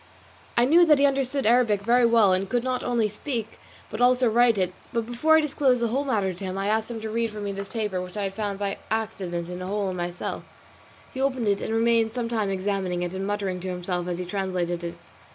I 0.57 0.65
knew 0.65 0.83
that 0.87 0.97
he 0.97 1.05
understood 1.05 1.45
Arabic 1.45 1.83
very 1.83 2.07
well, 2.07 2.33
and 2.33 2.49
could 2.49 2.63
not 2.63 2.83
only 2.83 3.07
speak 3.07 3.59
but 3.91 4.01
also 4.01 4.27
write 4.31 4.57
it; 4.57 4.73
but 4.91 5.05
before 5.05 5.37
I 5.37 5.41
disclosed 5.41 5.79
the 5.79 5.89
whole 5.89 6.05
matter 6.05 6.33
to 6.33 6.43
him, 6.43 6.57
I 6.57 6.69
asked 6.69 6.89
him 6.89 6.99
to 7.01 7.09
read 7.11 7.29
for 7.29 7.39
me 7.39 7.51
this 7.51 7.67
paper 7.67 8.01
which 8.01 8.17
I 8.17 8.23
had 8.23 8.33
found 8.33 8.57
by 8.57 8.79
accident 8.89 9.47
in 9.47 9.61
a 9.61 9.67
hole 9.67 9.91
in 9.91 9.95
my 9.95 10.09
cell. 10.09 10.43
He 11.13 11.21
opened 11.21 11.47
it 11.49 11.61
and 11.61 11.71
remained 11.71 12.15
some 12.15 12.29
time 12.29 12.49
examining 12.49 13.03
it 13.03 13.13
and 13.13 13.27
muttering 13.27 13.59
to 13.59 13.67
himself 13.69 14.07
as 14.07 14.17
he 14.17 14.25
translated 14.25 14.83
it. 14.83 14.95